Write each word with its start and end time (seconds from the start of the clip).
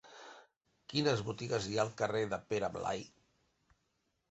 Quines 0.93 1.21
botigues 1.27 1.67
hi 1.67 1.77
ha 1.79 1.85
al 1.85 1.93
carrer 2.01 2.23
de 2.33 2.41
Pere 2.55 2.73
Blai? 2.81 3.07